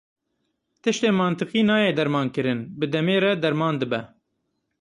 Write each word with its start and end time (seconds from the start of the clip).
Tiştê 0.81 1.09
mantiqî 1.19 1.61
nayê 1.69 1.91
dermankirin, 1.99 2.59
bi 2.79 2.85
demê 2.93 3.17
re 3.23 3.33
derman 3.43 3.75
dibe. 3.81 4.01